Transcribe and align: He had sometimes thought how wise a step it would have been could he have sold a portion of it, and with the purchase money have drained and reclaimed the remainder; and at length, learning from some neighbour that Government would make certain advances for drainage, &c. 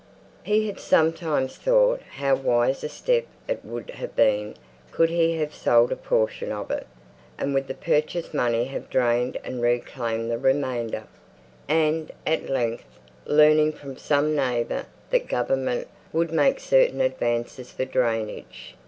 He 0.41 0.65
had 0.65 0.79
sometimes 0.79 1.57
thought 1.57 2.01
how 2.13 2.33
wise 2.33 2.83
a 2.83 2.89
step 2.89 3.25
it 3.47 3.63
would 3.63 3.91
have 3.91 4.15
been 4.15 4.55
could 4.89 5.11
he 5.11 5.37
have 5.37 5.53
sold 5.53 5.91
a 5.91 5.95
portion 5.95 6.51
of 6.51 6.71
it, 6.71 6.87
and 7.37 7.53
with 7.53 7.67
the 7.67 7.75
purchase 7.75 8.33
money 8.33 8.65
have 8.65 8.89
drained 8.89 9.37
and 9.43 9.61
reclaimed 9.61 10.31
the 10.31 10.39
remainder; 10.39 11.03
and 11.67 12.11
at 12.25 12.49
length, 12.49 12.97
learning 13.27 13.73
from 13.73 13.95
some 13.95 14.35
neighbour 14.35 14.87
that 15.11 15.27
Government 15.29 15.87
would 16.11 16.31
make 16.33 16.59
certain 16.59 16.99
advances 16.99 17.71
for 17.71 17.85
drainage, 17.85 18.69
&c. 18.71 18.75